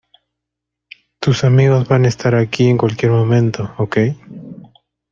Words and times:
Tus 1.19 1.43
amigos 1.43 1.87
van 1.87 2.05
a 2.05 2.07
estar 2.07 2.33
aquí 2.33 2.67
en 2.69 2.77
cualquier 2.79 3.11
momento.¡ 3.11 3.71
ok! 3.77 3.97